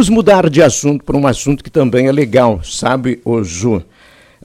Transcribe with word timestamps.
Vamos 0.00 0.08
mudar 0.08 0.48
de 0.48 0.62
assunto 0.62 1.04
para 1.04 1.14
um 1.14 1.26
assunto 1.26 1.62
que 1.62 1.68
também 1.68 2.06
é 2.06 2.12
legal, 2.12 2.60
sabe, 2.64 3.20
o 3.22 3.44
Ju? 3.44 3.82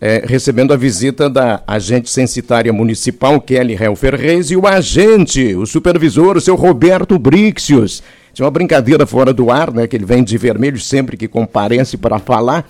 É, 0.01 0.21
recebendo 0.27 0.73
a 0.73 0.75
visita 0.75 1.29
da 1.29 1.63
agente 1.65 2.09
censitária 2.09 2.73
municipal, 2.73 3.39
Kelly 3.39 3.81
Helfer 3.81 4.15
Reis, 4.15 4.51
e 4.51 4.57
o 4.57 4.67
agente, 4.67 5.55
o 5.55 5.65
supervisor, 5.65 6.35
o 6.35 6.41
seu 6.41 6.55
Roberto 6.55 7.17
Brixius. 7.17 8.03
Tinha 8.33 8.45
uma 8.45 8.51
brincadeira 8.51 9.05
fora 9.05 9.31
do 9.31 9.49
ar, 9.49 9.71
né? 9.71 9.87
Que 9.87 9.95
ele 9.95 10.03
vem 10.03 10.25
de 10.25 10.37
vermelho 10.37 10.77
sempre 10.77 11.15
que 11.15 11.25
comparece 11.25 11.95
para 11.95 12.19
falar. 12.19 12.69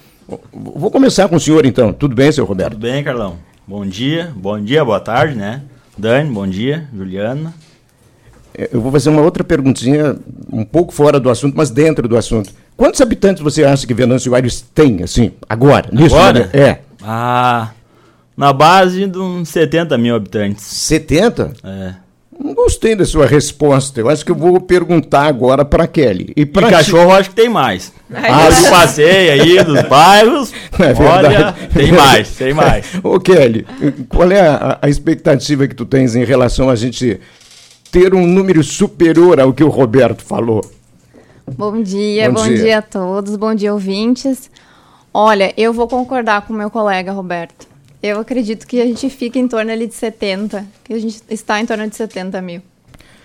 Vou 0.53 0.91
começar 0.91 1.27
com 1.27 1.37
o 1.37 1.39
senhor, 1.39 1.65
então. 1.65 1.91
Tudo 1.91 2.13
bem, 2.13 2.31
seu 2.31 2.45
Roberto? 2.45 2.73
Tudo 2.73 2.83
bem, 2.83 3.03
Carlão. 3.03 3.37
Bom 3.67 3.83
dia, 3.83 4.31
bom 4.35 4.63
dia, 4.63 4.85
boa 4.85 4.99
tarde, 4.99 5.33
né? 5.33 5.63
Dani, 5.97 6.29
bom 6.29 6.45
dia. 6.45 6.87
Juliana. 6.95 7.51
É, 8.55 8.69
eu 8.71 8.79
vou 8.79 8.91
fazer 8.91 9.09
uma 9.09 9.23
outra 9.23 9.43
perguntinha, 9.43 10.15
um 10.53 10.63
pouco 10.63 10.93
fora 10.93 11.19
do 11.19 11.31
assunto, 11.31 11.57
mas 11.57 11.71
dentro 11.71 12.07
do 12.07 12.15
assunto. 12.15 12.53
Quantos 12.77 12.99
habitantes 12.99 13.41
você 13.41 13.63
acha 13.63 13.87
que 13.87 13.93
Venâncio 13.93 14.35
Aires 14.35 14.61
tem, 14.73 15.01
assim, 15.01 15.31
agora? 15.47 15.89
Nisso, 15.91 16.15
agora? 16.15 16.49
Né? 16.53 16.61
É. 16.61 16.79
Ah, 17.01 17.69
na 18.35 18.51
base 18.51 19.07
de 19.07 19.17
uns 19.17 19.49
70 19.49 19.97
mil 19.97 20.15
habitantes. 20.15 20.63
70? 20.63 21.53
É. 21.63 22.05
Não 22.37 22.53
gostei 22.53 22.95
da 22.95 23.05
sua 23.05 23.25
resposta. 23.25 24.01
Eu 24.01 24.09
acho 24.09 24.25
que 24.25 24.31
eu 24.31 24.35
vou 24.35 24.59
perguntar 24.59 25.23
agora 25.23 25.63
para 25.63 25.87
Kelly. 25.87 26.33
E, 26.35 26.45
pra 26.45 26.67
e 26.67 26.71
cachorro 26.71 27.13
acho 27.13 27.29
que 27.29 27.35
tem 27.35 27.47
mais. 27.47 27.93
Ah, 28.13 28.49
de 28.49 28.69
passeio 28.69 29.31
aí 29.31 29.63
dos 29.63 29.81
bairros. 29.87 30.51
É 30.73 30.93
verdade. 30.93 31.27
Olha, 31.27 31.55
tem 31.73 31.91
mais, 31.93 32.29
tem 32.35 32.53
mais. 32.53 32.87
Ô 33.01 33.19
Kelly, 33.21 33.65
qual 34.09 34.29
é 34.29 34.41
a, 34.41 34.79
a 34.81 34.89
expectativa 34.89 35.65
que 35.65 35.73
tu 35.75 35.85
tens 35.85 36.13
em 36.13 36.25
relação 36.25 36.69
a 36.69 36.75
gente 36.75 37.21
ter 37.89 38.13
um 38.13 38.27
número 38.27 38.61
superior 38.63 39.39
ao 39.39 39.53
que 39.53 39.63
o 39.63 39.69
Roberto 39.69 40.21
falou? 40.21 40.61
Bom 41.47 41.81
dia, 41.81 42.29
bom, 42.29 42.41
bom 42.41 42.47
dia. 42.47 42.57
dia 42.57 42.77
a 42.79 42.81
todos, 42.81 43.35
bom 43.35 43.53
dia 43.53 43.71
ouvintes. 43.71 44.49
Olha, 45.13 45.53
eu 45.55 45.71
vou 45.71 45.87
concordar 45.87 46.41
com 46.41 46.53
o 46.53 46.57
meu 46.57 46.71
colega 46.71 47.11
Roberto. 47.11 47.67
Eu 48.01 48.19
acredito 48.19 48.65
que 48.67 48.81
a 48.81 48.85
gente 48.85 49.09
fica 49.09 49.37
em 49.37 49.47
torno 49.47 49.71
ali 49.71 49.87
de 49.87 49.93
70, 49.93 50.65
que 50.83 50.93
a 50.93 50.99
gente 50.99 51.21
está 51.29 51.61
em 51.61 51.65
torno 51.65 51.87
de 51.87 51.95
70 51.95 52.41
mil. 52.41 52.61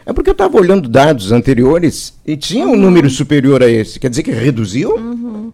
É 0.04 0.12
porque 0.12 0.30
eu 0.30 0.32
estava 0.32 0.56
olhando 0.56 0.88
dados 0.88 1.32
anteriores 1.32 2.14
e 2.26 2.36
tinha 2.36 2.66
um 2.66 2.72
uhum. 2.72 2.76
número 2.76 3.08
superior 3.08 3.62
a 3.62 3.68
esse. 3.68 3.98
Quer 3.98 4.10
dizer 4.10 4.22
que 4.22 4.30
reduziu? 4.30 4.96
Uhum. 4.96 5.52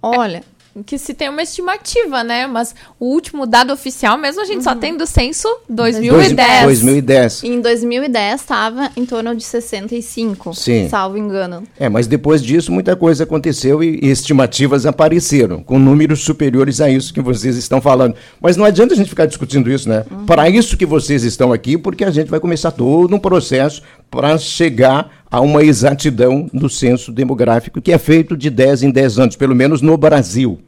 Olha, 0.00 0.42
que 0.84 0.98
se 0.98 1.14
tem 1.14 1.28
uma 1.28 1.42
estimativa, 1.42 2.22
né? 2.24 2.46
Mas 2.46 2.74
o 2.98 3.06
último 3.06 3.46
dado 3.46 3.72
oficial 3.72 4.18
mesmo 4.18 4.40
a 4.42 4.44
gente 4.44 4.58
uhum. 4.58 4.62
só 4.62 4.74
tem 4.74 4.96
do 4.96 5.06
censo 5.06 5.48
2010. 5.68 6.64
2010. 6.64 7.44
Em 7.44 7.60
2010 7.60 8.40
estava 8.40 8.90
em 8.96 9.04
torno 9.04 9.34
de 9.34 9.44
65, 9.44 10.54
Sim. 10.54 10.88
salvo 10.88 11.16
engano. 11.16 11.62
É, 11.78 11.88
mas 11.88 12.06
depois 12.06 12.42
disso 12.42 12.72
muita 12.72 12.96
coisa 12.96 13.24
aconteceu 13.24 13.82
e, 13.82 14.00
e 14.02 14.10
estimativas 14.10 14.86
apareceram, 14.86 15.62
com 15.62 15.78
números 15.78 16.20
superiores 16.20 16.80
a 16.80 16.90
isso 16.90 17.12
que 17.12 17.20
vocês 17.20 17.56
estão 17.56 17.80
falando. 17.80 18.14
Mas 18.40 18.56
não 18.56 18.64
adianta 18.64 18.94
a 18.94 18.96
gente 18.96 19.10
ficar 19.10 19.26
discutindo 19.26 19.70
isso, 19.70 19.88
né? 19.88 20.04
Uhum. 20.10 20.26
Para 20.26 20.48
isso 20.48 20.76
que 20.76 20.86
vocês 20.86 21.24
estão 21.24 21.52
aqui, 21.52 21.76
porque 21.76 22.04
a 22.04 22.10
gente 22.10 22.30
vai 22.30 22.40
começar 22.40 22.70
todo 22.70 23.14
um 23.14 23.18
processo 23.18 23.82
para 24.10 24.38
chegar 24.38 25.10
a 25.30 25.40
uma 25.40 25.62
exatidão 25.62 26.48
no 26.52 26.68
censo 26.68 27.12
demográfico 27.12 27.80
que 27.80 27.92
é 27.92 27.98
feito 27.98 28.36
de 28.36 28.50
10 28.50 28.84
em 28.84 28.90
10 28.90 29.18
anos, 29.18 29.36
pelo 29.36 29.54
menos 29.54 29.82
no 29.82 29.96
Brasil. 29.96 30.58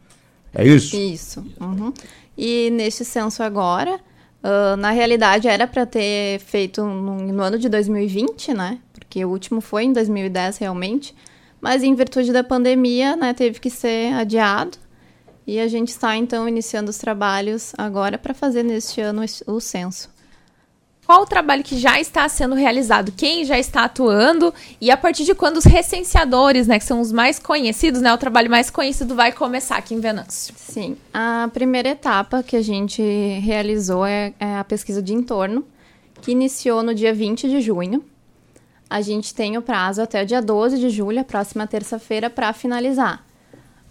É 0.54 0.66
isso? 0.66 0.96
Isso. 0.96 1.44
Uhum. 1.60 1.92
E 2.36 2.70
neste 2.70 3.04
censo 3.04 3.42
agora, 3.42 4.00
uh, 4.42 4.76
na 4.76 4.90
realidade 4.90 5.48
era 5.48 5.66
para 5.66 5.86
ter 5.86 6.40
feito 6.40 6.82
no, 6.82 7.32
no, 7.32 7.42
ano 7.42 7.58
de 7.58 7.68
2020, 7.68 8.54
né? 8.54 8.78
Porque 8.92 9.24
o 9.24 9.28
último 9.28 9.60
foi 9.60 9.84
em 9.84 9.92
2010 9.92 10.58
realmente, 10.58 11.14
mas 11.60 11.82
em 11.82 11.94
virtude 11.94 12.32
da 12.32 12.42
pandemia, 12.42 13.16
né, 13.16 13.34
teve 13.34 13.60
que 13.60 13.70
ser 13.70 14.12
adiado. 14.14 14.78
E 15.46 15.58
a 15.58 15.66
gente 15.66 15.88
está 15.88 16.16
então 16.16 16.48
iniciando 16.48 16.90
os 16.90 16.98
trabalhos 16.98 17.72
agora 17.76 18.16
para 18.16 18.32
fazer 18.32 18.62
neste 18.62 19.00
ano 19.00 19.22
o 19.46 19.60
censo 19.60 20.08
qual 21.10 21.22
o 21.22 21.26
trabalho 21.26 21.64
que 21.64 21.76
já 21.76 22.00
está 22.00 22.28
sendo 22.28 22.54
realizado, 22.54 23.10
quem 23.10 23.44
já 23.44 23.58
está 23.58 23.82
atuando 23.82 24.54
e 24.80 24.92
a 24.92 24.96
partir 24.96 25.24
de 25.24 25.34
quando 25.34 25.56
os 25.56 25.64
recenseadores, 25.64 26.68
né, 26.68 26.78
que 26.78 26.84
são 26.84 27.00
os 27.00 27.10
mais 27.10 27.36
conhecidos, 27.36 28.00
né, 28.00 28.14
o 28.14 28.16
trabalho 28.16 28.48
mais 28.48 28.70
conhecido 28.70 29.16
vai 29.16 29.32
começar 29.32 29.76
aqui 29.76 29.92
em 29.92 29.98
Venâncio. 29.98 30.54
Sim, 30.56 30.96
a 31.12 31.50
primeira 31.52 31.88
etapa 31.88 32.44
que 32.44 32.54
a 32.54 32.62
gente 32.62 33.02
realizou 33.42 34.06
é, 34.06 34.32
é 34.38 34.58
a 34.58 34.62
pesquisa 34.62 35.02
de 35.02 35.12
entorno, 35.12 35.66
que 36.22 36.30
iniciou 36.30 36.80
no 36.80 36.94
dia 36.94 37.12
20 37.12 37.48
de 37.48 37.60
junho. 37.60 38.04
A 38.88 39.00
gente 39.00 39.34
tem 39.34 39.58
o 39.58 39.62
prazo 39.62 40.02
até 40.02 40.22
o 40.22 40.26
dia 40.26 40.40
12 40.40 40.78
de 40.78 40.90
julho, 40.90 41.22
a 41.22 41.24
próxima 41.24 41.66
terça-feira, 41.66 42.30
para 42.30 42.52
finalizar. 42.52 43.26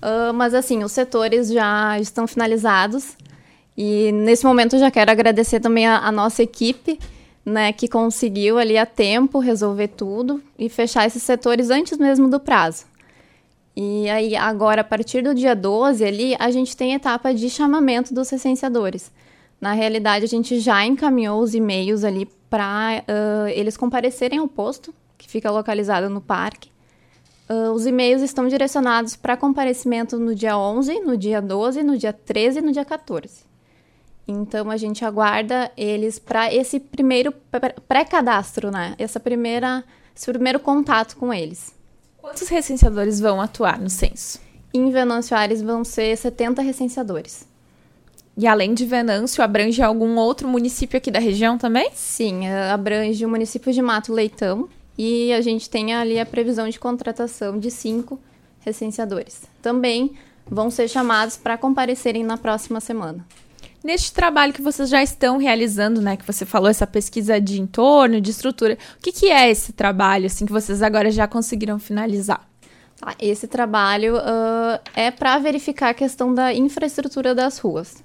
Uh, 0.02 0.34
mas 0.34 0.54
assim, 0.54 0.86
os 0.86 0.94
setores 0.94 1.50
já 1.50 2.00
estão 2.00 2.26
finalizados. 2.26 3.18
E 3.82 4.12
nesse 4.12 4.46
momento 4.46 4.76
eu 4.76 4.80
já 4.82 4.92
quero 4.92 5.10
agradecer 5.10 5.62
também 5.62 5.88
a, 5.88 6.00
a 6.00 6.12
nossa 6.12 6.44
equipe, 6.44 7.00
né, 7.46 7.72
que 7.72 7.88
conseguiu 7.88 8.58
ali 8.58 8.78
a 8.78 8.86
tempo 8.86 9.40
resolver 9.40 9.88
tudo 9.88 10.44
e 10.58 10.68
fechar 10.68 11.08
esses 11.08 11.24
setores 11.24 11.70
antes 11.70 11.98
mesmo 11.98 12.30
do 12.30 12.42
prazo. 12.42 12.84
E 13.74 14.10
aí, 14.10 14.36
agora, 14.36 14.82
a 14.82 14.84
partir 14.84 15.22
do 15.22 15.34
dia 15.34 15.56
12 15.56 16.04
ali, 16.04 16.36
a 16.38 16.52
gente 16.52 16.76
tem 16.76 16.92
a 16.92 16.98
etapa 16.98 17.34
de 17.34 17.50
chamamento 17.50 18.14
dos 18.14 18.30
recenseadores. 18.30 19.14
Na 19.62 19.72
realidade, 19.72 20.26
a 20.26 20.28
gente 20.28 20.60
já 20.60 20.86
encaminhou 20.86 21.42
os 21.42 21.56
e-mails 21.56 22.04
ali 22.04 22.28
para 22.50 23.02
uh, 23.08 23.48
eles 23.48 23.78
comparecerem 23.78 24.40
ao 24.40 24.48
posto, 24.50 24.94
que 25.18 25.30
fica 25.30 25.50
localizado 25.50 26.10
no 26.10 26.20
parque. 26.20 26.70
Uh, 27.50 27.72
os 27.72 27.86
e-mails 27.86 28.22
estão 28.24 28.46
direcionados 28.50 29.16
para 29.16 29.38
comparecimento 29.38 30.20
no 30.20 30.36
dia 30.36 30.58
11, 30.58 31.00
no 31.00 31.16
dia 31.16 31.42
12, 31.42 31.82
no 31.82 31.98
dia 31.98 32.12
13 32.12 32.60
e 32.60 32.62
no 32.62 32.74
dia 32.74 32.84
14. 32.84 33.48
Então 34.32 34.70
a 34.70 34.78
gente 34.78 35.04
aguarda 35.04 35.72
eles 35.76 36.20
para 36.20 36.54
esse 36.54 36.80
primeiro 36.80 37.34
pré-cadastro, 37.88 38.70
né? 38.70 38.94
Essa 39.00 39.20
primeira, 39.20 39.84
esse 40.16 40.32
primeiro 40.32 40.60
contato 40.60 41.18
com 41.18 41.34
eles. 41.34 41.74
Quantos 42.22 42.48
recenseadores 42.48 43.20
vão 43.20 43.42
atuar 43.42 43.80
no 43.80 43.90
censo? 43.90 44.40
Em 44.72 44.92
Venâncio 44.92 45.36
Aires 45.36 45.64
vão 45.64 45.84
ser 45.84 46.16
70 46.16 46.62
recenseadores. 46.62 47.48
E 48.38 48.46
além 48.46 48.74
de 48.74 48.86
Venâncio, 48.86 49.44
abrange 49.44 49.82
algum 49.82 50.16
outro 50.18 50.48
município 50.48 50.98
aqui 50.98 51.10
da 51.10 51.20
região 51.20 51.58
também? 51.58 51.90
Sim, 51.94 52.48
eh, 52.48 52.72
abrange 52.72 53.26
o 53.26 53.30
município 53.30 53.74
de 53.74 53.82
Mato 53.82 54.14
Leitão 54.14 54.70
e 54.98 55.34
a 55.34 55.42
gente 55.42 55.70
tem 55.70 55.96
ali 55.96 56.20
a 56.20 56.26
previsão 56.26 56.70
de 56.70 56.80
contratação 56.80 57.58
de 57.58 57.72
cinco 57.72 58.20
recenseadores. 58.60 59.42
Também 59.62 60.14
vão 60.46 60.70
ser 60.70 60.88
chamados 60.88 61.36
para 61.36 61.58
comparecerem 61.58 62.24
na 62.24 62.38
próxima 62.38 62.80
semana. 62.80 63.26
Neste 63.82 64.12
trabalho 64.12 64.52
que 64.52 64.62
vocês 64.62 64.90
já 64.90 65.02
estão 65.02 65.38
realizando, 65.38 66.02
né, 66.02 66.18
que 66.18 66.26
você 66.26 66.46
falou 66.46 66.70
essa 66.70 66.86
pesquisa 66.86 67.40
de 67.40 67.62
entorno, 67.62 68.20
de 68.20 68.30
estrutura, 68.30 68.78
o 68.98 69.02
que, 69.02 69.12
que 69.12 69.32
é 69.32 69.50
esse 69.50 69.72
trabalho, 69.72 70.26
assim, 70.26 70.46
que 70.46 70.52
vocês 70.52 70.82
agora 70.82 71.10
já 71.10 71.28
conseguiram 71.28 71.80
finalizar? 71.80 72.46
Ah, 73.02 73.16
esse 73.18 73.48
trabalho 73.48 74.18
uh, 74.18 74.80
é 74.94 75.10
para 75.10 75.38
verificar 75.40 75.90
a 75.90 75.94
questão 75.94 76.34
da 76.34 76.54
infraestrutura 76.54 77.34
das 77.34 77.58
ruas. 77.58 78.04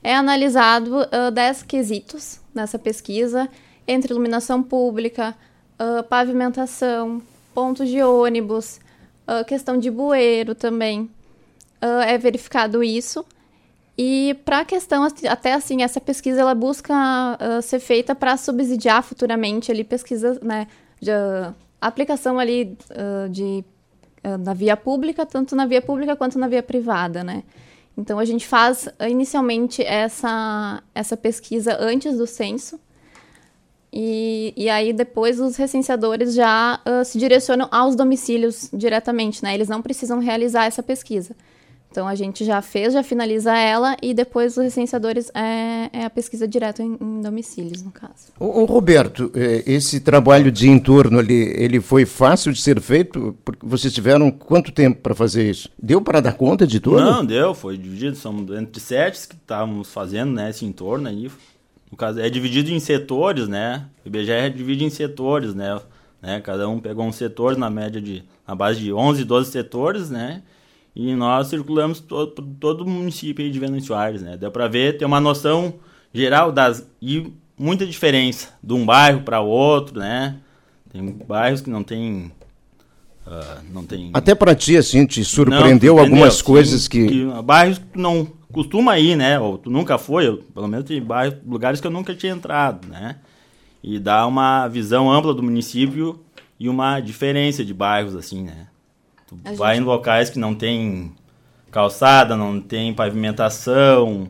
É 0.00 0.14
analisado 0.14 1.00
uh, 1.00 1.30
10 1.32 1.64
quesitos 1.64 2.40
nessa 2.54 2.78
pesquisa, 2.78 3.48
entre 3.88 4.12
iluminação 4.12 4.62
pública, 4.62 5.34
uh, 5.80 6.04
pavimentação, 6.04 7.20
pontos 7.52 7.88
de 7.88 8.00
ônibus, 8.00 8.78
uh, 9.26 9.44
questão 9.44 9.76
de 9.76 9.90
bueiro 9.90 10.54
também. 10.54 11.10
é 11.80 12.16
verificado 12.18 12.82
isso 12.84 13.24
e 14.00 14.34
para 14.44 14.60
a 14.60 14.64
questão, 14.64 15.02
até 15.28 15.52
assim, 15.54 15.82
essa 15.82 16.00
pesquisa 16.00 16.40
ela 16.40 16.54
busca 16.54 16.94
uh, 16.94 17.60
ser 17.60 17.80
feita 17.80 18.14
para 18.14 18.36
subsidiar 18.36 19.02
futuramente 19.02 19.72
ali 19.72 19.82
pesquisas, 19.82 20.38
né, 20.40 20.68
de 21.00 21.10
uh, 21.10 21.52
aplicação 21.80 22.38
ali 22.38 22.78
uh, 22.92 23.28
de 23.28 23.64
na 24.40 24.52
via 24.52 24.76
pública, 24.76 25.24
tanto 25.24 25.56
na 25.56 25.64
via 25.64 25.80
pública 25.80 26.14
quanto 26.14 26.38
na 26.38 26.48
via 26.48 26.62
privada, 26.62 27.24
né? 27.24 27.44
Então 27.96 28.18
a 28.18 28.24
gente 28.24 28.46
faz 28.46 28.88
inicialmente 29.08 29.82
essa 29.82 30.82
essa 30.94 31.16
pesquisa 31.16 31.76
antes 31.80 32.18
do 32.18 32.26
censo 32.26 32.78
e, 33.92 34.52
e 34.56 34.68
aí 34.68 34.92
depois 34.92 35.40
os 35.40 35.56
recenseadores 35.56 36.34
já 36.34 36.80
se 37.06 37.16
direcionam 37.16 37.68
aos 37.70 37.94
domicílios 37.94 38.68
diretamente, 38.72 39.42
né? 39.42 39.54
Eles 39.54 39.68
não 39.68 39.80
precisam 39.80 40.18
realizar 40.18 40.66
essa 40.66 40.82
pesquisa. 40.82 41.34
Então 41.98 42.06
a 42.06 42.14
gente 42.14 42.44
já 42.44 42.62
fez, 42.62 42.92
já 42.92 43.02
finaliza 43.02 43.58
ela 43.58 43.96
e 44.00 44.14
depois 44.14 44.56
os 44.56 44.62
licenciadores 44.62 45.32
é, 45.34 45.90
é 45.92 46.04
a 46.04 46.08
pesquisa 46.08 46.46
direto 46.46 46.80
em, 46.80 46.96
em, 47.00 47.20
domicílios, 47.20 47.82
no 47.82 47.90
caso. 47.90 48.28
O, 48.38 48.66
Roberto, 48.66 49.32
é, 49.34 49.64
esse 49.66 49.98
trabalho 49.98 50.52
de 50.52 50.68
entorno 50.68 51.18
ali, 51.18 51.52
ele 51.56 51.80
foi 51.80 52.06
fácil 52.06 52.52
de 52.52 52.62
ser 52.62 52.80
feito? 52.80 53.36
Porque 53.44 53.66
vocês 53.66 53.92
tiveram 53.92 54.30
quanto 54.30 54.70
tempo 54.70 55.00
para 55.00 55.12
fazer 55.12 55.50
isso? 55.50 55.68
Deu 55.76 56.00
para 56.00 56.20
dar 56.20 56.34
conta 56.34 56.64
de 56.64 56.78
tudo? 56.78 57.00
Não, 57.00 57.26
deu, 57.26 57.52
foi 57.52 57.76
dividido, 57.76 58.14
são 58.14 58.46
entre 58.56 58.80
sete 58.80 59.26
que 59.26 59.34
estávamos 59.34 59.92
fazendo, 59.92 60.30
né, 60.30 60.50
esse 60.50 60.64
entorno 60.64 61.08
aí. 61.08 61.28
No 61.90 61.96
caso, 61.96 62.20
é 62.20 62.30
dividido 62.30 62.70
em 62.70 62.78
setores, 62.78 63.48
né? 63.48 63.86
O 64.04 64.08
IBGE 64.08 64.30
é 64.30 64.48
dividido 64.48 64.84
em 64.84 64.90
setores, 64.90 65.52
né? 65.52 65.80
né? 66.22 66.40
Cada 66.42 66.68
um 66.68 66.78
pegou 66.78 67.04
um 67.04 67.10
setor 67.10 67.56
na 67.56 67.68
média 67.68 68.00
de 68.00 68.22
na 68.46 68.54
base 68.54 68.78
de 68.78 68.92
11, 68.92 69.24
12 69.24 69.50
setores, 69.50 70.10
né? 70.10 70.44
E 70.94 71.14
nós 71.14 71.48
circulamos 71.48 72.00
todo, 72.00 72.42
todo 72.58 72.82
o 72.82 72.88
município 72.88 73.50
de 73.50 73.58
Venâncio 73.58 73.94
Aires, 73.94 74.22
né? 74.22 74.36
Deu 74.36 74.50
para 74.50 74.66
ver, 74.66 74.98
ter 74.98 75.04
uma 75.04 75.20
noção 75.20 75.74
geral 76.12 76.50
das 76.50 76.88
e 77.00 77.32
muita 77.56 77.86
diferença 77.86 78.50
de 78.62 78.72
um 78.72 78.84
bairro 78.84 79.22
para 79.22 79.40
outro, 79.40 79.98
né? 79.98 80.36
Tem 80.90 81.04
bairros 81.26 81.60
que 81.60 81.70
não 81.70 81.82
tem 81.82 82.32
uh, 83.26 83.62
não 83.72 83.84
tem 83.84 84.10
Até 84.14 84.34
para 84.34 84.54
ti 84.54 84.76
assim 84.76 85.04
te 85.06 85.24
surpreendeu 85.24 85.96
não, 85.96 86.02
algumas 86.02 86.40
coisas 86.40 86.88
que... 86.88 87.06
que 87.06 87.24
bairros 87.42 87.78
que 87.78 87.98
não 87.98 88.26
costuma 88.52 88.98
ir, 88.98 89.16
né? 89.16 89.38
Ou 89.38 89.58
tu 89.58 89.70
nunca 89.70 89.98
foi, 89.98 90.26
eu, 90.26 90.38
pelo 90.38 90.68
menos 90.68 90.86
tem 90.86 91.00
bairros, 91.02 91.38
lugares 91.46 91.80
que 91.80 91.86
eu 91.86 91.90
nunca 91.90 92.14
tinha 92.14 92.32
entrado, 92.32 92.88
né? 92.88 93.16
E 93.82 93.98
dá 93.98 94.26
uma 94.26 94.66
visão 94.68 95.10
ampla 95.10 95.34
do 95.34 95.42
município 95.42 96.20
e 96.58 96.68
uma 96.68 97.00
diferença 97.00 97.64
de 97.64 97.72
bairros 97.72 98.16
assim, 98.16 98.42
né? 98.42 98.66
Tu 99.28 99.38
a 99.44 99.52
vai 99.52 99.76
gente... 99.76 99.84
em 99.84 99.86
locais 99.86 100.30
que 100.30 100.38
não 100.38 100.54
tem 100.54 101.12
calçada, 101.70 102.36
não 102.36 102.60
tem 102.60 102.92
pavimentação, 102.94 104.28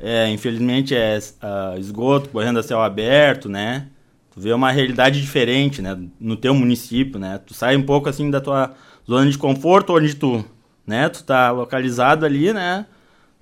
é, 0.00 0.30
infelizmente 0.30 0.94
é 0.94 1.18
uh, 1.18 1.78
esgoto 1.78 2.28
correndo 2.28 2.58
a 2.58 2.62
céu 2.62 2.80
aberto, 2.80 3.48
né? 3.48 3.88
Tu 4.32 4.40
vê 4.40 4.52
uma 4.52 4.70
realidade 4.70 5.20
diferente, 5.20 5.82
né? 5.82 5.98
No 6.20 6.36
teu 6.36 6.54
município, 6.54 7.18
né? 7.18 7.40
Tu 7.44 7.54
sai 7.54 7.76
um 7.76 7.82
pouco 7.82 8.08
assim 8.08 8.30
da 8.30 8.40
tua 8.40 8.74
zona 9.08 9.30
de 9.30 9.38
conforto, 9.38 9.94
onde 9.94 10.14
tu, 10.14 10.44
né? 10.86 11.08
Tu 11.08 11.24
tá 11.24 11.50
localizado 11.50 12.24
ali, 12.24 12.52
né? 12.52 12.86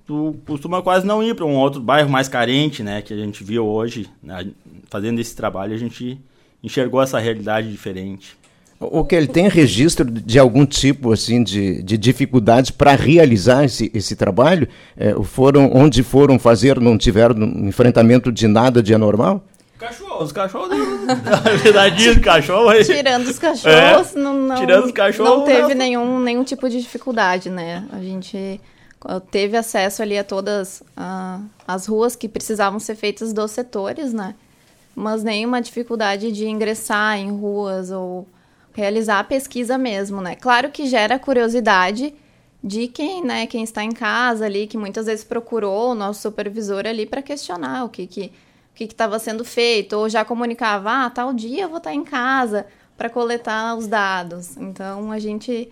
Tu 0.05 0.35
costuma 0.45 0.81
quase 0.81 1.05
não 1.05 1.21
ir 1.23 1.35
para 1.35 1.45
um 1.45 1.55
outro 1.55 1.81
bairro 1.81 2.09
mais 2.09 2.27
carente, 2.27 2.81
né? 2.83 3.01
Que 3.01 3.13
a 3.13 3.17
gente 3.17 3.43
viu 3.43 3.65
hoje, 3.65 4.09
né? 4.23 4.47
fazendo 4.89 5.19
esse 5.19 5.35
trabalho, 5.35 5.73
a 5.73 5.77
gente 5.77 6.19
enxergou 6.63 7.01
essa 7.01 7.19
realidade 7.19 7.69
diferente. 7.69 8.37
O 8.79 9.05
que 9.05 9.15
ele 9.15 9.27
tem 9.27 9.47
registro 9.47 10.03
de 10.03 10.37
algum 10.37 10.65
tipo 10.65 11.13
assim 11.13 11.41
de, 11.41 11.81
de 11.81 11.97
dificuldades 11.97 12.71
para 12.71 12.93
realizar 12.93 13.63
esse, 13.63 13.89
esse 13.93 14.15
trabalho? 14.15 14.67
É, 14.97 15.13
foram 15.23 15.71
onde 15.73 16.03
foram 16.03 16.37
fazer 16.37 16.79
não 16.79 16.97
tiveram 16.97 17.35
um 17.37 17.69
enfrentamento 17.69 18.31
de 18.31 18.47
nada 18.47 18.83
de 18.83 18.93
anormal? 18.93 19.43
Cachorro, 19.77 20.23
os 20.23 20.31
cachorros, 20.31 20.69
na 21.05 21.51
verdade, 21.57 22.09
os 22.09 22.17
cachorros. 22.17 22.87
Tirando 22.87 23.27
os 23.27 23.39
cachorros, 23.39 24.15
é, 24.15 24.19
não, 24.19 24.33
não, 24.33 24.55
tirando 24.55 24.85
os 24.85 24.91
cachorros, 24.91 25.37
não 25.37 25.45
teve 25.45 25.69
não. 25.69 25.75
nenhum, 25.75 26.19
nenhum 26.19 26.43
tipo 26.43 26.69
de 26.69 26.81
dificuldade, 26.81 27.49
né? 27.49 27.85
A 27.91 27.99
gente 27.99 28.59
teve 29.29 29.55
acesso 29.55 30.01
ali 30.01 30.17
a 30.17 30.23
todas 30.23 30.81
uh, 30.97 31.43
as 31.67 31.85
ruas 31.85 32.15
que 32.15 32.27
precisavam 32.27 32.79
ser 32.79 32.95
feitas 32.95 33.31
dos 33.33 33.51
setores, 33.51 34.13
né? 34.13 34.33
Mas 34.95 35.23
nenhuma 35.23 35.61
dificuldade 35.61 36.31
de 36.31 36.47
ingressar 36.47 37.17
em 37.17 37.29
ruas 37.29 37.91
ou 37.91 38.25
realizar 38.75 39.19
a 39.19 39.23
pesquisa 39.23 39.77
mesmo, 39.77 40.21
né? 40.21 40.35
Claro 40.35 40.69
que 40.69 40.85
gera 40.85 41.17
curiosidade 41.17 42.13
de 42.63 42.87
quem, 42.87 43.23
né, 43.23 43.47
quem 43.47 43.63
está 43.63 43.83
em 43.83 43.91
casa 43.91 44.45
ali, 44.45 44.67
que 44.67 44.77
muitas 44.77 45.05
vezes 45.05 45.23
procurou 45.23 45.91
o 45.91 45.95
nosso 45.95 46.21
supervisor 46.21 46.85
ali 46.85 47.05
para 47.05 47.21
questionar 47.21 47.85
o 47.85 47.89
que 47.89 48.05
que 48.07 48.31
o 48.71 48.77
que 48.77 48.83
estava 48.83 49.17
sendo 49.19 49.45
feito, 49.45 49.93
ou 49.93 50.09
já 50.09 50.25
comunicava, 50.25 51.05
ah, 51.05 51.09
tal 51.09 51.33
dia 51.33 51.63
eu 51.63 51.69
vou 51.69 51.77
estar 51.77 51.93
em 51.93 52.03
casa 52.03 52.65
para 52.97 53.09
coletar 53.09 53.73
os 53.77 53.87
dados. 53.87 54.57
Então 54.57 55.13
a 55.13 55.19
gente 55.19 55.71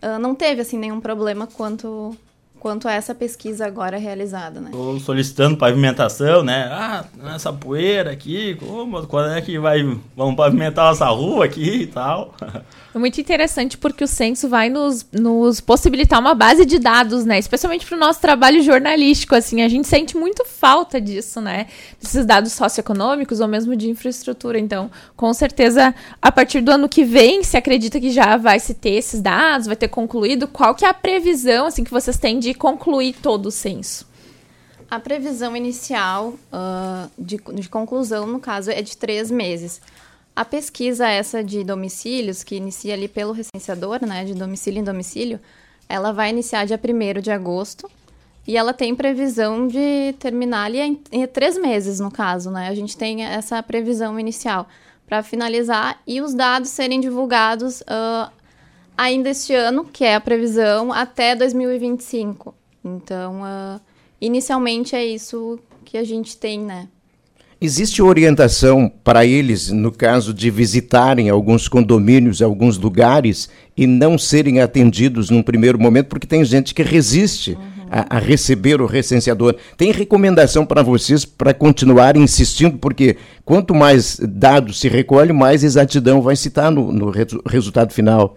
uh, 0.00 0.20
não 0.20 0.36
teve 0.36 0.60
assim 0.60 0.78
nenhum 0.78 1.00
problema 1.00 1.48
quanto 1.48 2.16
quanto 2.64 2.88
a 2.88 2.92
essa 2.94 3.14
pesquisa 3.14 3.66
agora 3.66 3.98
realizada, 3.98 4.58
né? 4.58 4.70
Estou 4.70 4.98
solicitando 4.98 5.54
pavimentação, 5.54 6.42
né? 6.42 6.66
Ah, 6.72 7.04
essa 7.34 7.52
poeira 7.52 8.10
aqui, 8.10 8.54
como, 8.54 9.06
quando 9.06 9.34
é 9.34 9.42
que 9.42 9.58
vai, 9.58 9.82
vamos 10.16 10.34
pavimentar 10.34 10.90
essa 10.90 11.06
rua 11.08 11.44
aqui 11.44 11.82
e 11.82 11.86
tal? 11.86 12.34
É 12.94 12.98
muito 12.98 13.20
interessante 13.20 13.76
porque 13.76 14.04
o 14.04 14.06
censo 14.06 14.48
vai 14.48 14.68
nos, 14.68 15.04
nos 15.10 15.60
possibilitar 15.60 16.20
uma 16.20 16.32
base 16.32 16.64
de 16.64 16.78
dados, 16.78 17.24
né? 17.24 17.40
Especialmente 17.40 17.84
para 17.84 17.96
o 17.96 17.98
nosso 17.98 18.20
trabalho 18.20 18.62
jornalístico, 18.62 19.34
assim, 19.34 19.62
a 19.62 19.68
gente 19.68 19.88
sente 19.88 20.16
muito 20.16 20.44
falta 20.44 21.00
disso, 21.00 21.40
né? 21.40 21.66
Esses 22.00 22.24
dados 22.24 22.52
socioeconômicos 22.52 23.40
ou 23.40 23.48
mesmo 23.48 23.74
de 23.74 23.90
infraestrutura. 23.90 24.60
Então, 24.60 24.88
com 25.16 25.34
certeza, 25.34 25.92
a 26.22 26.30
partir 26.30 26.60
do 26.60 26.70
ano 26.70 26.88
que 26.88 27.02
vem, 27.02 27.42
se 27.42 27.56
acredita 27.56 27.98
que 27.98 28.12
já 28.12 28.36
vai 28.36 28.60
se 28.60 28.74
ter 28.74 28.90
esses 28.90 29.20
dados, 29.20 29.66
vai 29.66 29.74
ter 29.74 29.88
concluído. 29.88 30.46
Qual 30.46 30.72
que 30.72 30.84
é 30.84 30.88
a 30.88 30.94
previsão, 30.94 31.66
assim, 31.66 31.82
que 31.82 31.90
vocês 31.90 32.16
têm 32.16 32.38
de 32.38 32.54
concluir 32.54 33.16
todo 33.20 33.46
o 33.46 33.50
censo? 33.50 34.06
A 34.88 35.00
previsão 35.00 35.56
inicial 35.56 36.34
uh, 36.52 37.10
de, 37.18 37.40
de 37.54 37.68
conclusão, 37.68 38.24
no 38.24 38.38
caso, 38.38 38.70
é 38.70 38.80
de 38.80 38.96
três 38.96 39.32
meses. 39.32 39.80
A 40.36 40.44
pesquisa 40.44 41.08
essa 41.08 41.44
de 41.44 41.62
domicílios, 41.62 42.42
que 42.42 42.56
inicia 42.56 42.94
ali 42.94 43.06
pelo 43.06 43.32
recenseador, 43.32 44.04
né, 44.04 44.24
de 44.24 44.34
domicílio 44.34 44.80
em 44.80 44.84
domicílio, 44.84 45.38
ela 45.88 46.12
vai 46.12 46.30
iniciar 46.30 46.64
dia 46.64 46.80
1 46.82 47.20
de 47.20 47.30
agosto 47.30 47.88
e 48.46 48.56
ela 48.56 48.72
tem 48.72 48.94
previsão 48.94 49.68
de 49.68 50.12
terminar 50.18 50.64
ali 50.64 50.80
em, 50.80 51.00
em 51.12 51.26
três 51.26 51.56
meses, 51.56 52.00
no 52.00 52.10
caso, 52.10 52.50
né? 52.50 52.68
A 52.68 52.74
gente 52.74 52.96
tem 52.96 53.24
essa 53.24 53.62
previsão 53.62 54.18
inicial 54.18 54.68
para 55.06 55.22
finalizar 55.22 56.00
e 56.06 56.20
os 56.20 56.34
dados 56.34 56.68
serem 56.70 57.00
divulgados 57.00 57.80
uh, 57.82 58.30
ainda 58.96 59.30
este 59.30 59.54
ano, 59.54 59.84
que 59.84 60.04
é 60.04 60.14
a 60.14 60.20
previsão, 60.20 60.92
até 60.92 61.34
2025. 61.34 62.54
Então, 62.84 63.42
uh, 63.42 63.80
inicialmente 64.20 64.96
é 64.96 65.04
isso 65.04 65.58
que 65.84 65.96
a 65.96 66.04
gente 66.04 66.36
tem, 66.36 66.60
né? 66.60 66.88
Existe 67.64 68.02
orientação 68.02 68.92
para 69.02 69.24
eles, 69.24 69.70
no 69.70 69.90
caso 69.90 70.34
de 70.34 70.50
visitarem 70.50 71.30
alguns 71.30 71.66
condomínios, 71.66 72.42
alguns 72.42 72.76
lugares 72.76 73.48
e 73.74 73.86
não 73.86 74.18
serem 74.18 74.60
atendidos 74.60 75.30
num 75.30 75.42
primeiro 75.42 75.80
momento, 75.80 76.08
porque 76.08 76.26
tem 76.26 76.44
gente 76.44 76.74
que 76.74 76.82
resiste 76.82 77.52
uhum. 77.52 77.86
a, 77.90 78.16
a, 78.16 78.18
receber 78.18 78.82
o 78.82 78.86
recenseador. 78.86 79.56
Tem 79.78 79.90
recomendação 79.92 80.66
para 80.66 80.82
vocês 80.82 81.24
para 81.24 81.54
continuar 81.54 82.18
insistindo, 82.18 82.76
porque 82.76 83.16
quanto 83.46 83.74
mais 83.74 84.20
dados 84.20 84.78
se 84.78 84.86
recolhe, 84.90 85.32
mais 85.32 85.64
exatidão 85.64 86.20
vai 86.20 86.36
se 86.36 86.48
estar 86.48 86.70
no, 86.70 86.92
no 86.92 87.08
resu 87.08 87.40
resultado 87.46 87.94
final. 87.94 88.36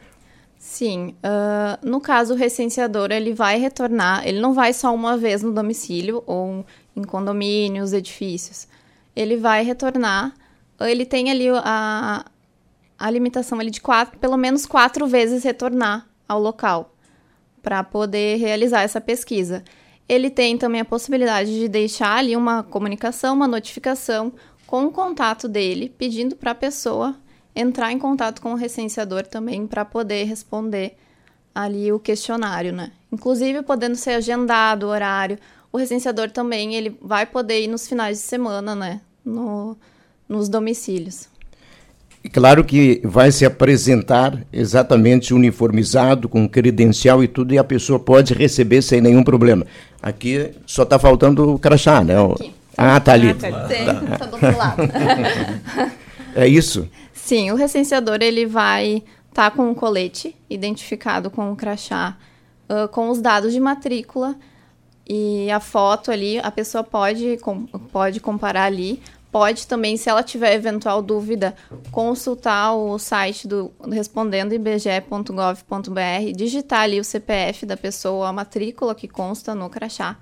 Sim, 0.58 1.16
uh, 1.18 1.86
no 1.86 2.00
caso 2.00 2.34
o 2.34 2.38
recenseador 2.38 3.12
ele 3.12 3.34
vai 3.34 3.60
retornar, 3.60 4.26
ele 4.26 4.40
não 4.40 4.54
vai 4.54 4.72
só 4.72 4.96
uma 4.96 5.18
vez 5.18 5.44
no 5.44 5.52
domicílio 5.52 6.24
ou 6.26 6.66
em 6.96 7.04
condomínios, 7.04 7.92
edifícios 7.92 8.70
ele 9.18 9.36
vai 9.36 9.64
retornar. 9.64 10.32
Ele 10.80 11.04
tem 11.04 11.32
ali 11.32 11.50
a, 11.50 12.24
a 13.00 13.10
limitação 13.10 13.60
ali 13.60 13.72
de 13.72 13.82
quatro, 13.82 14.20
pelo 14.20 14.38
menos 14.38 14.68
quatro 14.68 15.08
vezes 15.08 15.44
retornar 15.44 16.08
ao 16.30 16.40
local 16.40 16.94
para 17.64 17.84
poder 17.84 18.38
realizar 18.38 18.84
essa 18.84 19.02
pesquisa. 19.02 19.64
Ele 20.08 20.30
tem 20.30 20.56
também 20.56 20.82
a 20.82 20.86
possibilidade 20.86 21.52
de 21.52 21.68
deixar 21.68 22.20
ali 22.20 22.36
uma 22.36 22.62
comunicação, 22.62 23.34
uma 23.34 23.48
notificação 23.48 24.32
com 24.68 24.86
o 24.86 24.92
contato 24.92 25.48
dele, 25.48 25.94
pedindo 25.98 26.36
para 26.36 26.52
a 26.52 26.56
pessoa 26.56 27.16
entrar 27.56 27.92
em 27.92 27.98
contato 27.98 28.40
com 28.40 28.54
o 28.54 28.56
recenseador 28.56 29.26
também 29.26 29.66
para 29.66 29.84
poder 29.84 30.26
responder 30.26 30.96
ali 31.56 31.92
o 31.92 32.00
questionário, 32.00 32.72
né? 32.72 32.92
Inclusive 33.12 33.64
podendo 33.64 33.96
ser 33.96 34.12
agendado 34.12 34.86
o 34.86 34.90
horário. 34.90 35.40
O 35.72 35.78
recenseador 35.78 36.30
também 36.30 36.76
ele 36.76 36.96
vai 37.02 37.26
poder 37.26 37.64
ir 37.64 37.68
nos 37.68 37.88
finais 37.88 38.18
de 38.18 38.24
semana, 38.24 38.76
né? 38.76 39.02
No, 39.28 39.78
nos 40.28 40.50
domicílios. 40.50 41.28
Claro 42.32 42.64
que 42.64 43.00
vai 43.04 43.32
se 43.32 43.46
apresentar 43.46 44.46
exatamente 44.52 45.34
uniformizado, 45.34 46.28
com 46.28 46.48
credencial 46.48 47.24
e 47.24 47.28
tudo, 47.28 47.54
e 47.54 47.58
a 47.58 47.64
pessoa 47.64 48.00
pode 48.00 48.34
receber 48.34 48.82
sem 48.82 49.00
nenhum 49.00 49.24
problema. 49.24 49.66
Aqui 50.02 50.52
só 50.66 50.84
está 50.84 50.98
faltando 51.00 51.54
o 51.54 51.60
crachá, 51.60 52.04
né? 52.04 52.16
Aqui. 52.20 52.54
Ah, 52.78 53.00
tá 53.00 53.14
ali. 53.14 53.30
Ah, 53.30 53.36
tá. 53.36 54.18
tá 54.18 54.26
do 54.26 54.34
outro 54.34 54.58
lado. 54.58 54.84
é 56.36 56.48
isso? 56.48 56.88
Sim, 57.14 57.52
o 57.52 57.56
recenseador 57.56 58.18
ele 58.22 58.46
vai 58.46 59.04
estar 59.30 59.50
tá 59.50 59.52
com 59.52 59.70
um 59.70 59.74
colete 59.74 60.36
identificado 60.50 61.30
com 61.30 61.52
o 61.52 61.56
crachá, 61.56 62.18
uh, 62.70 62.88
com 62.90 63.10
os 63.10 63.22
dados 63.22 63.54
de 63.54 63.60
matrícula 63.60 64.36
e 65.10 65.50
a 65.50 65.60
foto 65.62 66.12
ali, 66.12 66.38
a 66.40 66.52
pessoa 66.52 66.84
pode, 66.84 67.38
com, 67.38 67.66
pode 67.66 68.20
comparar 68.20 68.66
ali 68.66 69.02
pode 69.32 69.68
também, 69.68 69.98
se 69.98 70.10
ela 70.10 70.24
tiver 70.24 70.54
eventual 70.54 71.02
dúvida, 71.02 71.56
consultar 71.92 72.74
o 72.74 72.98
site 72.98 73.48
do 73.48 73.72
respondendo 73.92 74.54
ibge.gov.br, 74.54 76.32
digitar 76.36 76.82
ali 76.82 77.00
o 77.00 77.04
CPF 77.04 77.66
da 77.66 77.78
pessoa, 77.78 78.30
a 78.30 78.34
matrícula 78.34 78.96
que 78.96 79.08
consta 79.08 79.54
no 79.54 79.70
crachá 79.70 80.18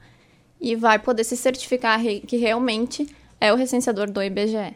e 0.59 0.75
vai 0.75 0.97
poder 0.99 1.23
se 1.23 1.37
certificar 1.37 2.01
que 2.01 2.37
realmente 2.37 3.07
é 3.39 3.53
o 3.53 3.55
recenseador 3.55 4.09
do 4.09 4.21
IBGE. 4.21 4.75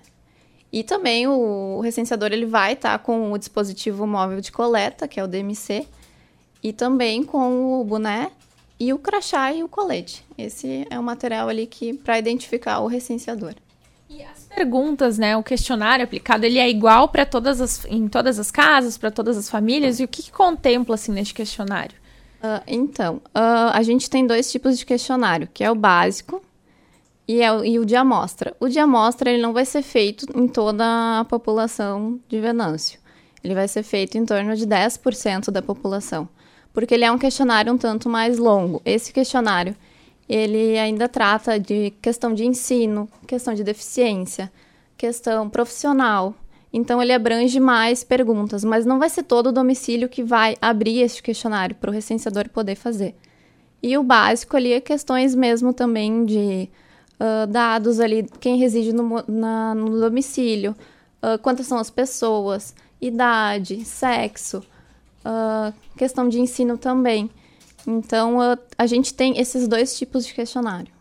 E 0.72 0.84
também 0.84 1.28
o 1.28 1.80
recenseador 1.80 2.32
ele 2.32 2.46
vai 2.46 2.74
estar 2.74 2.98
tá 2.98 3.04
com 3.04 3.32
o 3.32 3.38
dispositivo 3.38 4.06
móvel 4.06 4.40
de 4.40 4.52
coleta, 4.52 5.08
que 5.08 5.20
é 5.20 5.24
o 5.24 5.28
DMC, 5.28 5.88
e 6.62 6.72
também 6.72 7.24
com 7.24 7.82
o 7.82 7.84
boné 7.84 8.32
e 8.80 8.94
o 8.94 9.00
crachá 9.00 9.52
e 9.52 9.64
o 9.64 9.68
colete. 9.68 10.24
Esse 10.38 10.86
é 10.90 11.00
o 11.00 11.04
material 11.04 11.50
ali 11.50 11.66
que 11.66 11.94
para 11.94 12.20
identificar 12.20 12.80
o 12.80 12.88
recenseador. 12.88 13.56
E 14.10 14.24
as 14.24 14.48
perguntas, 14.48 15.20
né? 15.20 15.38
O 15.38 15.44
questionário 15.44 16.04
aplicado, 16.04 16.44
ele 16.44 16.58
é 16.58 16.68
igual 16.68 17.10
para 17.10 17.26
todas 17.26 17.62
as 17.62 17.86
em 17.86 18.08
todas 18.08 18.40
as 18.40 18.50
casas, 18.50 18.98
para 18.98 19.12
todas 19.12 19.38
as 19.38 19.50
famílias. 19.50 20.00
E 20.00 20.04
o 20.04 20.08
que, 20.08 20.24
que 20.24 20.32
contempla 20.32 20.96
assim 20.96 21.12
neste 21.12 21.34
questionário? 21.34 21.96
Uh, 22.42 22.64
então, 22.66 23.18
uh, 23.36 23.72
a 23.72 23.84
gente 23.84 24.10
tem 24.10 24.26
dois 24.26 24.52
tipos 24.52 24.80
de 24.80 24.86
questionário, 24.86 25.48
que 25.54 25.64
é 25.64 25.70
o 25.70 25.76
básico 25.76 26.42
e, 27.28 27.42
é 27.42 27.52
o, 27.52 27.64
e 27.64 27.78
o 27.78 27.86
de 27.86 27.96
amostra. 27.96 28.56
O 28.60 28.68
de 28.68 28.80
amostra 28.80 29.30
ele 29.30 29.42
não 29.42 29.54
vai 29.54 29.66
ser 29.66 29.84
feito 29.84 30.26
em 30.36 30.48
toda 30.48 31.20
a 31.20 31.26
população 31.26 32.20
de 32.28 32.40
Venâncio. 32.40 33.00
Ele 33.44 33.54
vai 33.54 33.68
ser 33.68 33.84
feito 33.84 34.18
em 34.18 34.26
torno 34.26 34.56
de 34.56 34.66
10% 34.66 35.52
da 35.52 35.62
população, 35.62 36.28
porque 36.74 36.94
ele 36.94 37.06
é 37.06 37.12
um 37.12 37.18
questionário 37.18 37.72
um 37.72 37.78
tanto 37.78 38.10
mais 38.10 38.40
longo. 38.40 38.82
Esse 38.84 39.14
questionário 39.14 39.76
ele 40.30 40.78
ainda 40.78 41.10
trata 41.10 41.60
de 41.60 41.92
questão 42.02 42.34
de 42.34 42.46
ensino, 42.46 43.10
questão 43.26 43.56
de 43.56 43.64
deficiência, 43.64 44.52
questão 44.96 45.50
profissional. 45.50 46.36
Então, 46.72 47.02
ele 47.02 47.12
abrange 47.12 47.60
mais 47.60 48.04
perguntas, 48.04 48.64
mas 48.64 48.86
não 48.86 49.00
vai 49.00 49.10
ser 49.10 49.24
todo 49.24 49.48
o 49.48 49.52
domicílio 49.52 50.08
que 50.08 50.24
vai 50.24 50.56
abrir 50.62 51.02
este 51.02 51.24
questionário 51.24 51.76
para 51.76 51.90
o 51.90 51.94
recenseador 51.94 52.48
poder 52.50 52.76
fazer. 52.76 53.16
E 53.82 53.98
o 53.98 54.04
básico 54.04 54.56
ali 54.56 54.74
é 54.74 54.80
questões 54.80 55.34
mesmo 55.34 55.74
também 55.74 56.24
de 56.26 56.70
uh, 57.20 57.48
dados 57.48 58.00
ali, 58.00 58.28
quem 58.40 58.58
reside 58.58 58.94
no, 58.94 59.24
na, 59.28 59.74
no 59.74 60.00
domicílio, 60.00 60.76
uh, 61.24 61.40
quantas 61.40 61.66
são 61.66 61.80
as 61.80 61.90
pessoas, 61.90 62.76
idade, 63.02 63.84
sexo, 63.84 64.60
uh, 65.26 65.74
questão 65.98 66.30
de 66.30 66.40
ensino 66.40 66.78
também. 66.78 67.32
Então, 67.90 68.40
a, 68.40 68.56
a 68.78 68.86
gente 68.86 69.14
tem 69.16 69.40
esses 69.40 69.68
dois 69.68 69.98
tipos 69.98 70.26
de 70.26 70.34
questionário. 70.34 70.92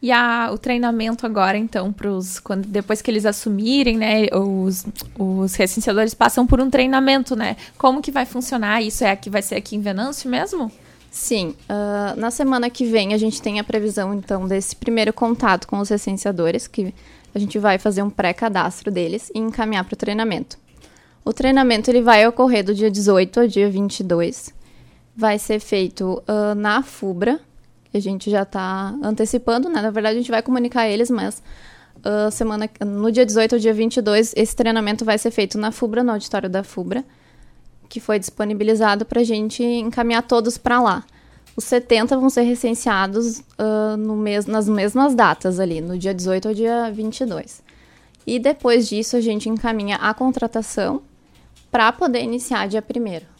E 0.00 0.12
a, 0.12 0.48
o 0.52 0.56
treinamento 0.56 1.26
agora, 1.26 1.58
então, 1.58 1.92
pros, 1.92 2.38
quando, 2.38 2.64
depois 2.68 3.02
que 3.02 3.10
eles 3.10 3.26
assumirem, 3.26 3.98
né, 3.98 4.26
os, 4.32 4.86
os 5.18 5.56
recenseadores 5.56 6.14
passam 6.14 6.46
por 6.46 6.60
um 6.60 6.70
treinamento, 6.70 7.34
né? 7.34 7.56
Como 7.76 8.00
que 8.00 8.12
vai 8.12 8.24
funcionar? 8.24 8.80
Isso 8.80 9.02
é 9.02 9.10
aqui, 9.10 9.28
vai 9.28 9.42
ser 9.42 9.56
aqui 9.56 9.74
em 9.74 9.80
Venâncio 9.80 10.30
mesmo? 10.30 10.70
Sim. 11.10 11.56
Uh, 11.68 12.18
na 12.18 12.30
semana 12.30 12.70
que 12.70 12.84
vem 12.84 13.12
a 13.12 13.18
gente 13.18 13.42
tem 13.42 13.58
a 13.58 13.64
previsão, 13.64 14.14
então, 14.14 14.46
desse 14.46 14.76
primeiro 14.76 15.12
contato 15.12 15.66
com 15.66 15.80
os 15.80 15.88
recenseadores, 15.88 16.68
que 16.68 16.94
a 17.34 17.38
gente 17.40 17.58
vai 17.58 17.76
fazer 17.76 18.02
um 18.02 18.10
pré-cadastro 18.10 18.92
deles 18.92 19.32
e 19.34 19.40
encaminhar 19.40 19.84
para 19.84 19.94
o 19.94 19.98
treinamento. 19.98 20.56
O 21.24 21.32
treinamento 21.32 21.90
ele 21.90 22.02
vai 22.02 22.24
ocorrer 22.24 22.64
do 22.64 22.72
dia 22.72 22.90
18 22.90 23.40
ao 23.40 23.48
dia 23.48 23.68
22 23.68 24.56
vai 25.18 25.36
ser 25.36 25.58
feito 25.58 26.22
uh, 26.28 26.54
na 26.54 26.80
FUBRA, 26.80 27.40
que 27.90 27.96
a 27.96 28.00
gente 28.00 28.30
já 28.30 28.42
está 28.42 28.94
antecipando, 29.02 29.68
né? 29.68 29.82
Na 29.82 29.90
verdade, 29.90 30.14
a 30.14 30.20
gente 30.20 30.30
vai 30.30 30.40
comunicar 30.40 30.88
eles, 30.88 31.10
mas 31.10 31.42
uh, 31.96 32.30
semana, 32.30 32.70
no 32.86 33.10
dia 33.10 33.26
18 33.26 33.56
ao 33.56 33.58
dia 33.58 33.74
22, 33.74 34.32
esse 34.36 34.54
treinamento 34.54 35.04
vai 35.04 35.18
ser 35.18 35.32
feito 35.32 35.58
na 35.58 35.72
FUBRA, 35.72 36.04
no 36.04 36.12
auditório 36.12 36.48
da 36.48 36.62
FUBRA, 36.62 37.04
que 37.88 37.98
foi 37.98 38.20
disponibilizado 38.20 39.04
para 39.04 39.20
a 39.20 39.24
gente 39.24 39.60
encaminhar 39.60 40.22
todos 40.22 40.56
para 40.56 40.80
lá. 40.80 41.04
Os 41.56 41.64
70 41.64 42.16
vão 42.16 42.30
ser 42.30 42.42
recenseados 42.42 43.40
uh, 43.58 43.96
no 43.98 44.14
mes 44.14 44.46
nas 44.46 44.68
mesmas 44.68 45.16
datas 45.16 45.58
ali, 45.58 45.80
no 45.80 45.98
dia 45.98 46.14
18 46.14 46.46
ao 46.46 46.54
dia 46.54 46.92
22. 46.92 47.60
E 48.24 48.38
depois 48.38 48.88
disso, 48.88 49.16
a 49.16 49.20
gente 49.20 49.48
encaminha 49.48 49.96
a 49.96 50.14
contratação 50.14 51.02
para 51.72 51.90
poder 51.90 52.22
iniciar 52.22 52.68
dia 52.68 52.80
1 52.80 53.37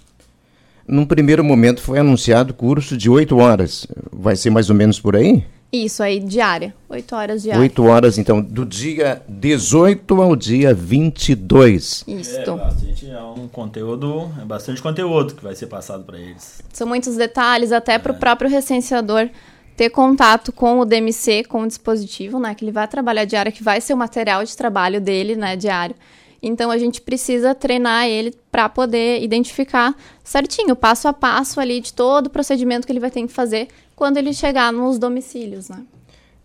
num 0.88 1.04
primeiro 1.04 1.44
momento 1.44 1.80
foi 1.80 1.98
anunciado 1.98 2.54
curso 2.54 2.96
de 2.96 3.10
8 3.10 3.36
horas. 3.36 3.86
Vai 4.10 4.34
ser 4.34 4.50
mais 4.50 4.70
ou 4.70 4.76
menos 4.76 4.98
por 4.98 5.14
aí? 5.14 5.44
Isso 5.70 6.02
aí, 6.02 6.18
diária. 6.18 6.74
8 6.88 7.14
horas 7.14 7.42
diária. 7.42 7.60
8 7.60 7.84
horas, 7.84 8.16
então, 8.16 8.40
do 8.40 8.64
dia 8.64 9.22
18 9.28 10.22
ao 10.22 10.34
dia 10.34 10.72
22. 10.72 12.04
Isso. 12.08 12.38
É, 12.38 12.44
bastante, 12.46 13.10
é 13.10 13.20
um 13.20 13.46
conteúdo, 13.48 14.30
é 14.40 14.46
bastante 14.46 14.80
conteúdo 14.80 15.34
que 15.34 15.44
vai 15.44 15.54
ser 15.54 15.66
passado 15.66 16.04
para 16.04 16.18
eles. 16.18 16.62
São 16.72 16.86
muitos 16.86 17.16
detalhes, 17.16 17.70
até 17.70 17.94
é. 17.94 17.98
para 17.98 18.12
o 18.12 18.14
próprio 18.14 18.48
recenseador 18.48 19.28
ter 19.76 19.90
contato 19.90 20.52
com 20.52 20.80
o 20.80 20.86
DMC, 20.86 21.44
com 21.44 21.62
o 21.62 21.66
dispositivo, 21.66 22.40
né, 22.40 22.54
que 22.54 22.64
ele 22.64 22.72
vai 22.72 22.88
trabalhar 22.88 23.24
diário, 23.24 23.52
que 23.52 23.62
vai 23.62 23.80
ser 23.80 23.92
o 23.92 23.96
material 23.96 24.42
de 24.42 24.56
trabalho 24.56 25.00
dele, 25.00 25.36
né, 25.36 25.54
diário. 25.54 25.94
Então 26.42 26.70
a 26.70 26.78
gente 26.78 27.00
precisa 27.00 27.54
treinar 27.54 28.06
ele 28.06 28.34
para 28.50 28.68
poder 28.68 29.22
identificar 29.22 29.94
certinho, 30.22 30.76
passo 30.76 31.08
a 31.08 31.12
passo 31.12 31.60
ali 31.60 31.80
de 31.80 31.92
todo 31.92 32.26
o 32.26 32.30
procedimento 32.30 32.86
que 32.86 32.92
ele 32.92 33.00
vai 33.00 33.10
ter 33.10 33.22
que 33.22 33.32
fazer 33.32 33.68
quando 33.96 34.16
ele 34.16 34.32
chegar 34.32 34.72
nos 34.72 34.98
domicílios, 34.98 35.68
né? 35.68 35.82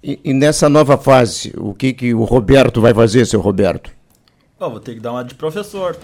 E, 0.04 0.20
e 0.24 0.34
nessa 0.34 0.68
nova 0.68 0.98
fase, 0.98 1.54
o 1.56 1.74
que, 1.74 1.94
que 1.94 2.14
o 2.14 2.24
Roberto 2.24 2.82
vai 2.82 2.94
fazer, 2.94 3.26
seu 3.26 3.40
Roberto? 3.40 3.92
Oh, 4.60 4.70
vou 4.70 4.80
ter 4.80 4.96
que 4.96 5.00
dar 5.00 5.12
uma 5.12 5.24
de 5.24 5.36
professor. 5.36 5.96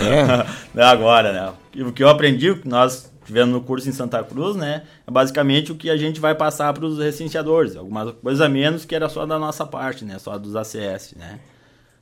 é. 0.00 0.46
Agora, 0.82 1.32
né? 1.32 1.52
E 1.74 1.82
o 1.82 1.92
que 1.92 2.02
eu 2.02 2.08
aprendi, 2.08 2.60
nós 2.64 3.10
tivemos 3.24 3.54
no 3.54 3.60
curso 3.60 3.88
em 3.88 3.92
Santa 3.92 4.22
Cruz, 4.22 4.56
né? 4.56 4.82
É 5.06 5.10
basicamente 5.10 5.72
o 5.72 5.74
que 5.74 5.90
a 5.90 5.96
gente 5.96 6.20
vai 6.20 6.34
passar 6.34 6.72
para 6.72 6.84
os 6.84 6.98
recenseadores. 6.98 7.76
Alguma 7.76 8.12
coisa 8.12 8.48
menos 8.48 8.84
que 8.84 8.94
era 8.94 9.08
só 9.08 9.26
da 9.26 9.38
nossa 9.38 9.66
parte, 9.66 10.04
né? 10.04 10.18
Só 10.18 10.38
dos 10.38 10.54
ACS, 10.54 11.14
né? 11.16 11.40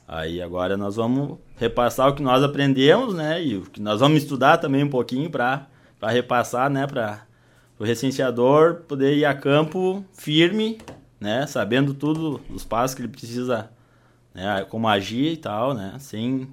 Aí 0.07 0.43
agora 0.43 0.77
nós 0.77 0.97
vamos 0.97 1.39
repassar 1.57 2.09
o 2.09 2.15
que 2.15 2.23
nós 2.23 2.43
aprendemos, 2.43 3.15
né? 3.15 3.43
E 3.43 3.57
o 3.57 3.63
que 3.63 3.81
nós 3.81 4.01
vamos 4.01 4.23
estudar 4.23 4.59
também 4.59 4.85
um 4.85 4.91
pouquinho 4.91 5.31
para 5.31 5.67
repassar, 6.03 6.69
né? 6.71 6.87
Para 6.87 7.23
o 7.79 7.85
recenseador 7.85 8.83
poder 8.87 9.17
ir 9.17 9.25
a 9.25 9.35
campo 9.35 10.05
firme, 10.13 10.79
né? 11.19 11.47
Sabendo 11.47 11.95
tudo, 11.95 12.41
os 12.51 12.65
passos 12.65 12.95
que 12.95 13.01
ele 13.01 13.09
precisa, 13.09 13.71
né? 14.35 14.65
Como 14.69 14.87
agir 14.87 15.33
e 15.33 15.37
tal, 15.39 15.73
né? 15.73 15.95
Sem, 15.99 16.49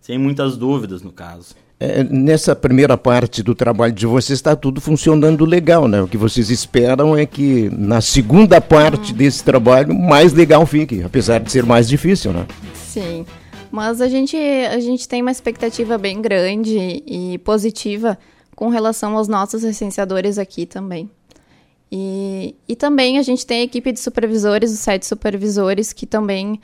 sem 0.00 0.18
muitas 0.18 0.56
dúvidas, 0.56 1.02
no 1.02 1.12
caso. 1.12 1.54
É, 1.80 2.02
nessa 2.02 2.56
primeira 2.56 2.96
parte 2.98 3.40
do 3.40 3.54
trabalho 3.54 3.92
de 3.92 4.04
vocês 4.04 4.38
está 4.40 4.56
tudo 4.56 4.80
funcionando 4.80 5.44
legal, 5.44 5.86
né? 5.86 6.02
O 6.02 6.08
que 6.08 6.16
vocês 6.16 6.50
esperam 6.50 7.16
é 7.16 7.24
que 7.24 7.70
na 7.72 8.00
segunda 8.00 8.60
parte 8.60 9.12
desse 9.12 9.44
trabalho 9.44 9.94
mais 9.94 10.32
legal 10.32 10.66
fique, 10.66 11.04
apesar 11.04 11.38
de 11.38 11.52
ser 11.52 11.64
mais 11.64 11.88
difícil, 11.88 12.32
né? 12.32 12.46
Sim. 12.74 13.24
Mas 13.70 14.00
a 14.00 14.08
gente, 14.08 14.36
a 14.36 14.80
gente 14.80 15.06
tem 15.06 15.22
uma 15.22 15.30
expectativa 15.30 15.96
bem 15.96 16.20
grande 16.20 17.02
e 17.06 17.38
positiva 17.38 18.18
com 18.56 18.68
relação 18.70 19.16
aos 19.16 19.28
nossos 19.28 19.62
licenciadores 19.62 20.36
aqui 20.36 20.66
também. 20.66 21.08
E, 21.92 22.56
e 22.68 22.74
também 22.74 23.18
a 23.18 23.22
gente 23.22 23.46
tem 23.46 23.60
a 23.60 23.64
equipe 23.64 23.92
de 23.92 24.00
supervisores, 24.00 24.72
os 24.72 24.80
sete 24.80 25.06
supervisores, 25.06 25.92
que 25.92 26.06
também 26.06 26.60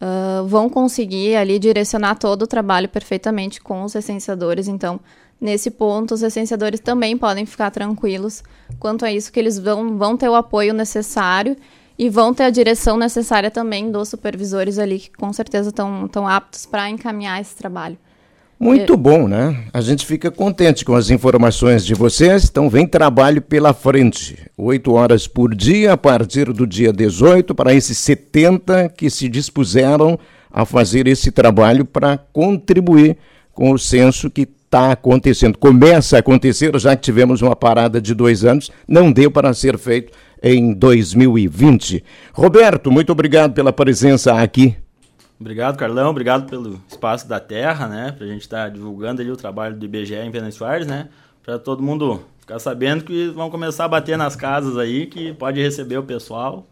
uh, 0.00 0.46
vão 0.46 0.68
conseguir 0.68 1.36
ali 1.36 1.58
direcionar 1.58 2.16
todo 2.16 2.42
o 2.42 2.46
trabalho 2.46 2.88
perfeitamente 2.88 3.60
com 3.60 3.84
os 3.84 3.94
licenciadores. 3.94 4.68
Então, 4.68 5.00
nesse 5.40 5.70
ponto, 5.70 6.14
os 6.14 6.22
licenciadores 6.22 6.80
também 6.80 7.16
podem 7.16 7.46
ficar 7.46 7.70
tranquilos 7.70 8.42
quanto 8.78 9.04
a 9.04 9.12
isso, 9.12 9.32
que 9.32 9.40
eles 9.40 9.58
vão, 9.58 9.96
vão 9.96 10.16
ter 10.16 10.28
o 10.28 10.34
apoio 10.34 10.74
necessário 10.74 11.56
e 11.98 12.10
vão 12.10 12.34
ter 12.34 12.44
a 12.44 12.50
direção 12.50 12.96
necessária 12.96 13.50
também 13.50 13.90
dos 13.90 14.08
supervisores 14.08 14.78
ali, 14.78 14.98
que 14.98 15.10
com 15.10 15.32
certeza 15.32 15.70
estão 15.70 16.28
aptos 16.28 16.66
para 16.66 16.90
encaminhar 16.90 17.40
esse 17.40 17.54
trabalho. 17.56 17.96
Muito 18.58 18.94
é. 18.94 18.96
bom, 18.96 19.28
né? 19.28 19.64
A 19.72 19.82
gente 19.82 20.06
fica 20.06 20.30
contente 20.30 20.84
com 20.84 20.94
as 20.94 21.10
informações 21.10 21.84
de 21.84 21.94
vocês, 21.94 22.44
então 22.44 22.70
vem 22.70 22.86
trabalho 22.86 23.42
pela 23.42 23.74
frente. 23.74 24.38
Oito 24.56 24.94
horas 24.94 25.28
por 25.28 25.54
dia, 25.54 25.92
a 25.92 25.96
partir 25.96 26.52
do 26.52 26.66
dia 26.66 26.90
18, 26.90 27.54
para 27.54 27.74
esses 27.74 27.98
70 27.98 28.88
que 28.88 29.10
se 29.10 29.28
dispuseram 29.28 30.18
a 30.50 30.64
fazer 30.64 31.06
esse 31.06 31.30
trabalho 31.30 31.84
para 31.84 32.16
contribuir 32.16 33.18
com 33.52 33.72
o 33.72 33.78
censo 33.78 34.30
que 34.30 34.42
está 34.42 34.92
acontecendo. 34.92 35.58
Começa 35.58 36.16
a 36.16 36.20
acontecer, 36.20 36.78
já 36.78 36.96
que 36.96 37.02
tivemos 37.02 37.42
uma 37.42 37.54
parada 37.54 38.00
de 38.00 38.14
dois 38.14 38.42
anos, 38.42 38.70
não 38.88 39.12
deu 39.12 39.30
para 39.30 39.52
ser 39.52 39.76
feito 39.76 40.12
em 40.42 40.72
2020. 40.72 42.02
Roberto, 42.32 42.90
muito 42.90 43.12
obrigado 43.12 43.52
pela 43.52 43.72
presença 43.72 44.40
aqui 44.40 44.76
Obrigado, 45.38 45.76
Carlão. 45.76 46.10
Obrigado 46.10 46.48
pelo 46.48 46.80
espaço 46.88 47.28
da 47.28 47.38
Terra, 47.38 47.86
né? 47.86 48.12
Pra 48.16 48.26
gente 48.26 48.42
estar 48.42 48.64
tá 48.64 48.68
divulgando 48.68 49.20
ali 49.20 49.30
o 49.30 49.36
trabalho 49.36 49.76
do 49.76 49.84
IBGE 49.84 50.14
em 50.14 50.30
Venâncio 50.30 50.64
Aires, 50.64 50.86
né? 50.86 51.08
Pra 51.42 51.58
todo 51.58 51.82
mundo 51.82 52.22
ficar 52.40 52.58
sabendo 52.58 53.04
que 53.04 53.28
vão 53.28 53.50
começar 53.50 53.84
a 53.84 53.88
bater 53.88 54.16
nas 54.16 54.34
casas 54.34 54.78
aí, 54.78 55.06
que 55.06 55.32
pode 55.34 55.60
receber 55.60 55.98
o 55.98 56.02
pessoal 56.02 56.66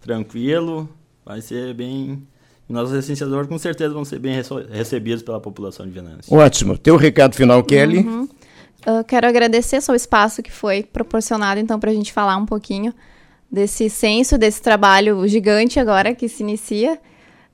tranquilo. 0.00 0.88
Vai 1.24 1.40
ser 1.40 1.74
bem... 1.74 2.22
Nossos 2.68 2.94
licenciadores 2.94 3.48
com 3.48 3.58
certeza 3.58 3.92
vão 3.92 4.04
ser 4.04 4.20
bem 4.20 4.40
recebidos 4.70 5.24
pela 5.24 5.40
população 5.40 5.84
de 5.84 5.90
Venâncio. 5.90 6.32
Ótimo. 6.32 6.78
Teu 6.78 6.96
recado 6.96 7.34
final, 7.34 7.64
Kelly? 7.64 7.98
Uhum. 7.98 8.28
Eu 8.86 9.02
quero 9.02 9.26
agradecer 9.26 9.80
só 9.80 9.92
o 9.92 9.96
espaço 9.96 10.40
que 10.40 10.52
foi 10.52 10.84
proporcionado, 10.84 11.58
então, 11.58 11.80
para 11.80 11.90
a 11.90 11.94
gente 11.94 12.12
falar 12.12 12.36
um 12.36 12.46
pouquinho 12.46 12.94
desse 13.50 13.90
censo, 13.90 14.38
desse 14.38 14.62
trabalho 14.62 15.26
gigante 15.26 15.80
agora 15.80 16.14
que 16.14 16.28
se 16.28 16.44
inicia 16.44 16.98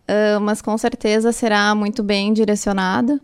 uh, 0.09 0.41
mas 0.41 0.63
com 0.63 0.77
certeza 0.77 1.33
será 1.33 1.75
muito 1.75 2.03
bem 2.03 2.33
direcionado 2.33 3.21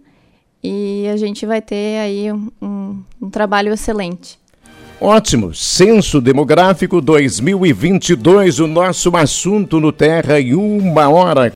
e 0.62 1.08
a 1.12 1.16
gente 1.16 1.44
vai 1.44 1.60
ter 1.60 1.98
aí 1.98 2.32
um, 2.32 3.02
um 3.20 3.30
trabalho 3.30 3.72
excelente. 3.72 4.40
Ótimo. 5.00 5.52
Censo 5.52 6.20
Demográfico 6.20 7.00
2022, 7.00 8.60
o 8.60 8.68
nosso 8.68 9.16
assunto 9.16 9.80
no 9.80 9.90
Terra 9.90 10.38
em 10.40 10.54
uma 10.54 11.08
hora. 11.08 11.50